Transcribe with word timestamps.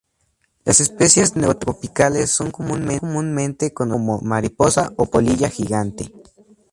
Las 0.65 0.79
especies 0.79 1.35
neotropicales 1.35 2.31
son 2.31 2.49
comúnmente 2.49 3.71
conocida 3.71 3.71
como 3.99 4.19
mariposa-polilla 4.21 5.47
gigante. 5.47 6.11